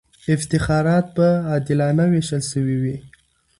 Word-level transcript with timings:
افتخارات 0.35 1.05
به 1.15 1.27
عادلانه 1.49 2.05
وېشل 2.11 2.41
سوي 2.51 2.75
وي. 2.83 2.97